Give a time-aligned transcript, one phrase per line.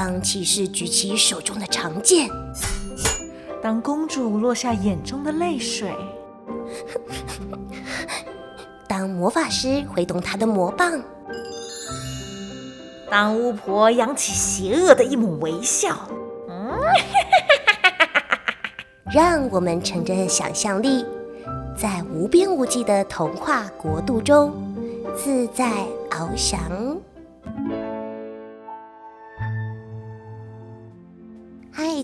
[0.00, 2.30] 当骑士举起手中的长剑，
[3.60, 5.92] 当公主落下眼中的泪水，
[8.86, 11.02] 当魔法师挥动他的魔棒，
[13.10, 15.98] 当巫婆扬起邪恶的一抹微笑。
[16.48, 16.78] 嗯，
[19.12, 21.04] 让我们乘着想象力，
[21.76, 24.54] 在无边无际的童话国度中
[25.16, 25.72] 自在
[26.08, 26.60] 翱翔。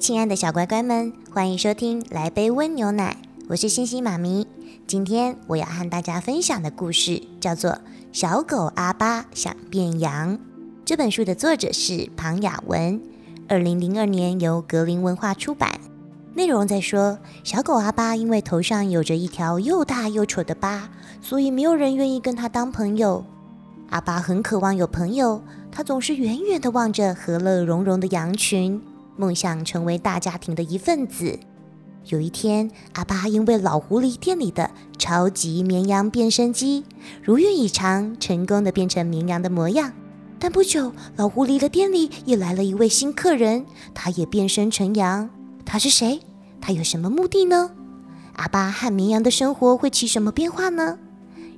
[0.04, 3.16] 亲爱的小乖乖们，欢迎收听《来杯温牛奶》，
[3.48, 4.46] 我是星星妈咪。
[4.86, 7.70] 今天我要和大家分享的故事叫做
[8.12, 10.36] 《小狗阿巴想变羊》。
[10.84, 13.00] 这本书的作者是庞雅文，
[13.48, 15.80] 二零零二年由格林文化出版。
[16.34, 20.90] 内容在说，小狗阿巴因为头上有着一条又大又丑的疤，
[21.22, 23.24] 所以没有人愿意跟他当朋友。
[23.88, 28.78] 阿巴很渴望有朋友，他总是远远地望着和乐融融的羊群。
[29.16, 31.38] 梦想成为大家庭的一份子。
[32.06, 36.84] 有一天，阿巴因为老狐狸店里的超级绵羊变身机
[37.22, 39.92] 如愿以偿，成功的变成绵羊的模样。
[40.38, 45.30] 但不久，老狐狸的店里也来了一位新客人，他也变身成羊。
[45.64, 46.20] 他是谁？
[46.60, 47.70] 他有什么目的呢？
[48.34, 50.98] 阿巴和绵羊的生活会起什么变化呢？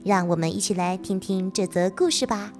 [0.04, 2.52] 让我们一起来听听这则故事吧。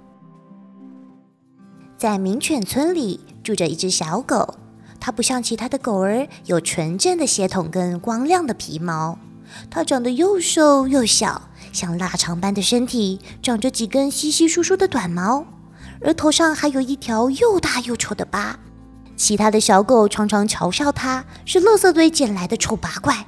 [1.97, 4.55] 在名犬村里住着一只小狗。
[5.07, 9.17] 它不像其他的狗儿有纯正的血统跟光亮的皮毛，
[9.69, 15.45] 它长得又瘦又小，像腊肠般的身体，长着几根稀稀疏疏的短毛，
[16.01, 18.59] 而头上还有一条又大又丑的疤。
[19.15, 23.25] 其他的小狗常常嘲笑它是垃圾堆捡来的丑八怪，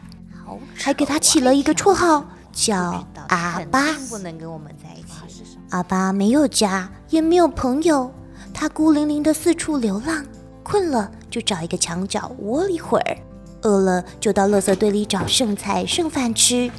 [0.75, 3.94] 还给它起了一个绰号叫阿巴。
[4.09, 5.57] 不能跟我们在一起。
[5.69, 8.13] 阿巴没有家，也没有朋友，
[8.53, 10.25] 它孤零零的四处流浪。
[10.61, 13.17] 困了就找一个墙角窝一会儿，
[13.61, 16.69] 饿了就到垃圾堆里找剩菜剩饭吃。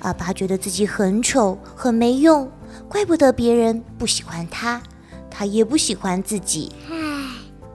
[0.00, 2.50] 阿巴觉得自己很丑很没用，
[2.88, 4.80] 怪不得别人不喜欢他，
[5.30, 6.72] 他也不喜欢自己。
[6.88, 6.94] 唉，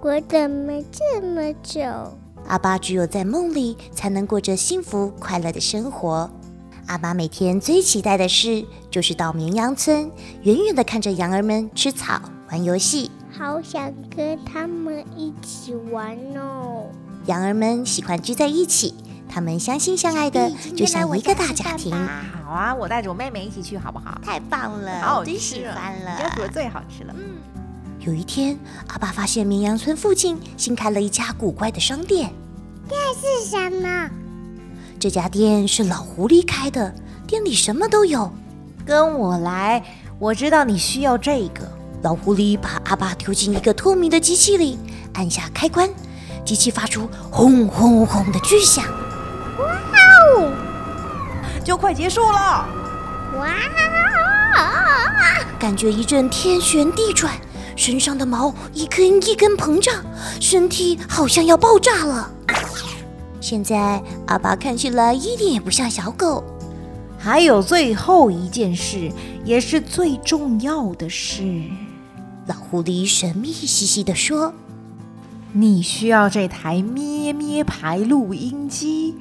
[0.01, 2.17] 我怎么这么丑？
[2.47, 6.29] 阿巴只有在梦里才能过着幸福快乐的生活。
[6.87, 13.09] 阿巴每天最期待的事就是到绵羊村，远远的看着羊儿们吃草玩游戏。
[13.35, 16.85] 好想跟他们一起玩哦！
[17.25, 18.93] 羊儿们喜欢聚在一起，
[19.27, 21.91] 他们相亲相爱的，就像一个大家庭。
[22.45, 24.19] 好啊，我带着我妹妹一起去，好不好？
[24.23, 27.15] 太棒了，好最喜欢了，你家煮的最好吃了。
[27.17, 27.23] 嗯。
[28.01, 28.55] 有一天，
[28.89, 32.29] 阿爸发现绵羊村附近新开了一家古怪的商店。
[32.87, 34.11] 这是什么？
[34.99, 36.93] 这家店是老狐狸开的，
[37.25, 38.31] 店里什么都有。
[38.85, 39.83] 跟我来，
[40.19, 41.72] 我知道你需要这个。
[42.03, 44.77] 老狐狸把阿巴丢进一个透明的机器里，
[45.13, 45.89] 按下开关，
[46.43, 48.83] 机器发出轰轰轰的巨响。
[49.57, 49.65] 哇
[50.35, 50.51] 哦！
[51.63, 52.67] 就快结束了！
[53.37, 53.55] 哇！
[55.57, 57.31] 感觉一阵天旋地转，
[57.77, 59.95] 身上的毛一根一根膨胀，
[60.41, 62.29] 身体好像要爆炸了。
[63.39, 66.43] 现在阿巴看起来一点也不像小狗。
[67.17, 69.09] 还有最后一件事，
[69.45, 71.41] 也是最重要的事。
[72.45, 74.53] 老狐狸神秘兮兮地说
[75.53, 79.15] ：“你需要这台咩咩牌录音机，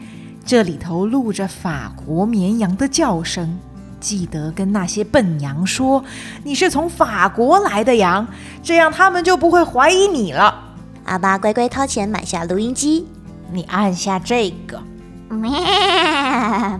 [0.44, 3.58] 这里头录着法国绵羊的叫声。
[4.00, 6.04] 记得跟那些笨羊说，
[6.42, 8.26] 你是从法国来的羊，
[8.60, 10.74] 这样他们就不会怀疑你了。”
[11.06, 13.06] 阿巴乖乖掏钱买下录音机，
[13.52, 14.82] 你按下这个，
[15.28, 15.52] 咩，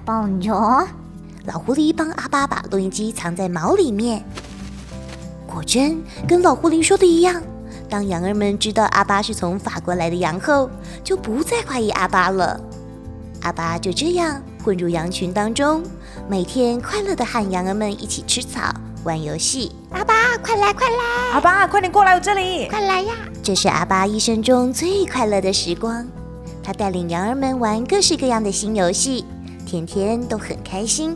[0.05, 0.53] 棒球。
[1.45, 4.25] 老狐狸帮阿巴把录音机藏在毛里面。
[5.53, 7.43] 果真跟老狐狸说的一样，
[7.91, 10.71] 当羊儿们知道阿巴是从法国来的羊后，
[11.05, 12.59] 就不再怀疑阿巴了。
[13.43, 15.83] 阿巴就这样混入羊群当中，
[16.27, 18.73] 每天快乐的和羊儿们一起吃草、
[19.05, 19.71] 玩游戏。
[19.91, 21.33] 阿巴，快来快来！
[21.35, 22.67] 阿巴，快点过来我这里！
[22.69, 23.13] 快来呀！
[23.43, 26.07] 这是阿巴一生中最快乐的时光。
[26.63, 29.27] 他带领羊儿们玩各式各样的新游戏，
[29.67, 31.15] 天天都很开心。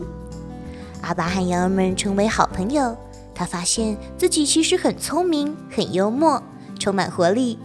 [1.01, 2.95] 阿巴和羊儿们成为好朋友。
[3.37, 6.41] 他发现自己其实很聪明、很幽默、
[6.79, 7.59] 充满活力，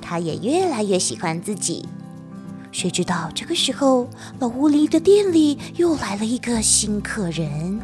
[0.00, 1.86] 他也越来越喜欢自己。
[2.72, 4.08] 谁知道这个时候，
[4.38, 7.78] 老狐狸的店里又来了一个新客人。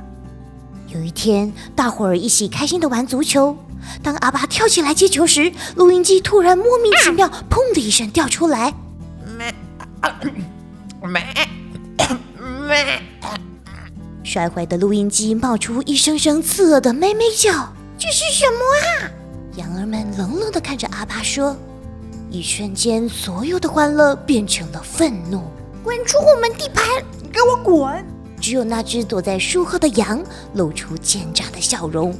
[0.89, 3.55] 有一天，大伙儿一起开心的玩足球，
[4.03, 8.73] 当阿巴跳起来接球时，录音机突然莫名其妙“砰”的一声掉出来。
[14.25, 19.13] 摔坏的录音机冒出一声声刺耳的咩咩叫，这是什么啊？
[19.57, 21.55] 羊儿们冷冷地看着阿巴说
[22.31, 25.43] ：“一瞬间，所有的欢乐变成了愤怒。
[25.85, 26.85] 滚出我们地盘！
[27.23, 28.03] 你给我滚！
[28.41, 30.25] 只有那只躲在树后的羊
[30.55, 32.15] 露出奸诈的笑容。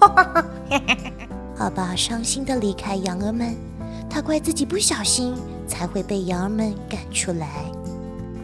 [1.56, 3.56] 阿爸伤心地离开羊儿们，
[4.10, 5.34] 他怪自己不小心
[5.66, 7.48] 才会被羊儿们赶出来。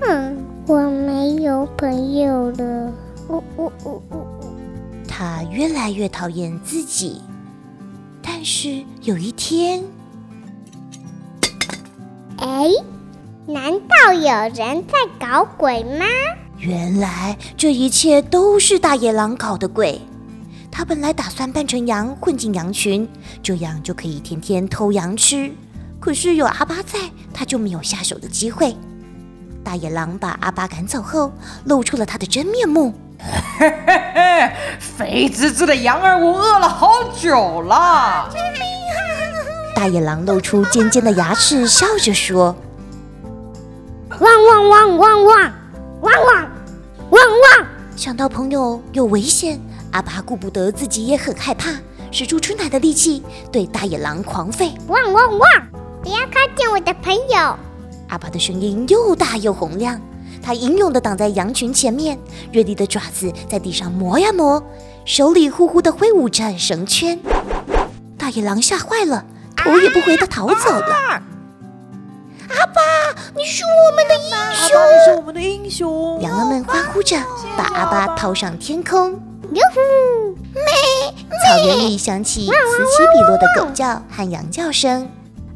[0.00, 0.36] 嗯，
[0.66, 2.92] 我没有朋友了。
[3.28, 4.26] 呜呜呜呜呜！
[5.06, 7.22] 他越来越讨厌自己。
[8.20, 9.84] 但是有一天，
[12.38, 12.68] 哎，
[13.46, 16.04] 难道有人在搞鬼吗？
[16.58, 20.00] 原来这一切都是大野狼搞的鬼。
[20.70, 23.08] 他本来打算扮成羊混进羊群，
[23.40, 25.52] 这样就可以天天偷羊吃。
[26.00, 26.98] 可是有阿巴在，
[27.32, 28.76] 他就没有下手的机会。
[29.66, 31.32] 大野狼把阿巴赶走后，
[31.64, 32.94] 露出了他的真面目。
[33.58, 38.28] 嘿嘿嘿，肥滋滋的羊儿，我饿了好久了。
[38.30, 39.74] 救命啊！
[39.74, 42.54] 大野狼露出尖尖的牙齿，笑着说
[44.20, 45.52] ：“汪汪汪汪汪
[46.02, 46.50] 汪汪
[47.10, 47.66] 汪汪！”
[47.96, 49.60] 想到朋友有危险。
[49.90, 51.70] 阿巴顾不得自己也很害怕，
[52.12, 53.20] 使出春奶的力气
[53.50, 55.50] 对大野狼狂吠：“汪汪汪！
[56.04, 57.58] 不要靠近我的朋友！”
[58.08, 60.00] 阿巴的声音又大又洪亮，
[60.42, 62.18] 他英勇地挡在羊群前面，
[62.52, 64.62] 锐利的爪子在地上磨呀磨，
[65.04, 67.18] 手里呼呼地挥舞着绳圈。
[68.16, 69.24] 大野狼吓坏了，
[69.56, 71.22] 头也不回地逃走了。
[72.48, 72.80] 阿爸，
[73.34, 74.78] 你是我们的英雄！
[74.78, 76.20] 你是我们的英雄！
[76.22, 77.16] 羊儿们欢呼着，
[77.56, 79.12] 把阿巴抛上天空。
[79.52, 80.32] 哟呼！
[80.54, 81.12] 咩！
[81.28, 85.08] 草原里响起此起彼落的狗叫和羊叫声。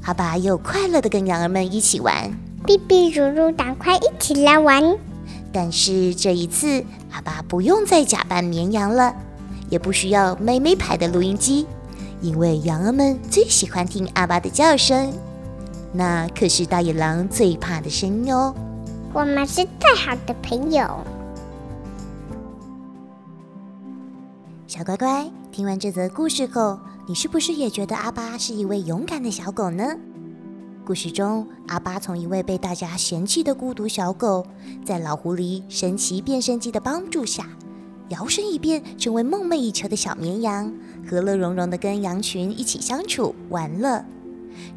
[0.02, 2.30] 阿爸又快乐的跟羊儿们一起玩。
[2.66, 4.96] 哔哔噜噜，赶快一起来玩！
[5.52, 9.14] 但是这一次，阿爸不用再假扮绵羊了，
[9.68, 11.66] 也不需要妹妹牌的录音机，
[12.20, 15.12] 因为羊儿们最喜欢听阿爸的叫声，
[15.92, 18.54] 那可是大野狼最怕的声音哦。
[19.12, 20.86] 我们是最好的朋友。
[24.66, 26.78] 小乖乖，听完这则故事后，
[27.10, 29.96] 你是不是也觉得阿巴是一位勇敢的小狗呢？
[30.86, 34.46] 故事中，阿巴从一位被大家嫌弃的孤独小狗，
[34.84, 37.48] 在老狐狸神奇变身机的帮助下，
[38.10, 40.72] 摇身一变成为梦寐以求的小绵羊，
[41.04, 44.04] 和乐融融的跟羊群一起相处玩乐。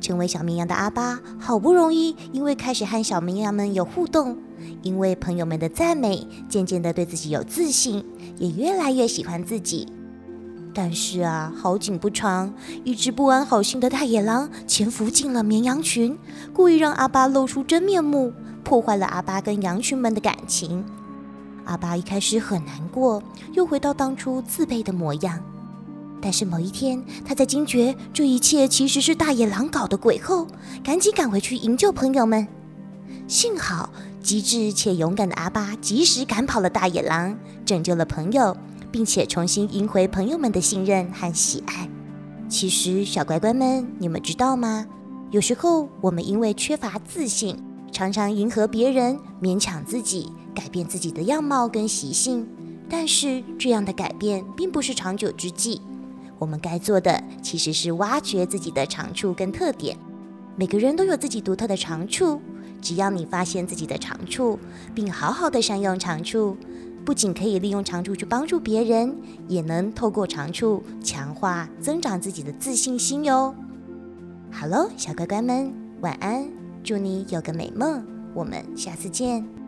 [0.01, 4.35] 成为小绵羊的阿巴，好不容易因为开始和小绵羊们有互动。
[4.81, 8.03] 因为朋友们的赞美，渐渐的对自己有自信，
[8.39, 9.87] 也越来越喜欢自己。
[10.73, 12.51] 但是啊，好景不长，
[12.83, 16.17] 一只不安好心的大野狼潜伏进了绵羊群，
[16.51, 18.33] 故意让阿巴露出真面目，
[18.63, 20.83] 破坏了阿巴跟羊群们的感情。
[21.65, 23.21] 阿巴一开始很难过，
[23.53, 25.39] 又回到当初自卑的模样。
[26.19, 30.47] 但是某一天，他在惊觉这一切其实是大野狼搞的鬼后，
[30.83, 32.47] 赶紧赶回去营救朋友们。
[33.27, 33.89] 幸好。
[34.23, 38.55] 机智且勇敢的阿巴及时赶跑了大野狼，拯救了朋友，
[38.93, 41.89] 并且重新赢回朋友们的信任和喜爱。
[42.47, 44.85] 其实，小乖乖们，你们知道吗？
[45.31, 47.57] 有时候我们因为缺乏自信，
[47.91, 52.47] 常常迎合别人，勉强自己，改变自己的样貌跟习性。
[52.87, 55.81] 但是，这样的改变并不是长久之计。
[56.37, 59.97] 我们该做的其实是挖掘自己的长处跟特点。
[60.55, 62.39] 每个人都有自己独特的长处。
[62.79, 64.59] 只要你发现自己的长处，
[64.93, 66.57] 并好好的善用长处，
[67.05, 69.15] 不仅可以利用长处去帮助别人，
[69.47, 73.53] 也能透过长处强化、增长自己的自信心哟。
[74.51, 76.47] 好喽，小乖乖们，晚安，
[76.83, 79.62] 祝你有个美梦，我们下次见。